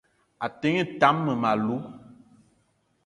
[0.45, 1.81] A te ngne tam mmem- alou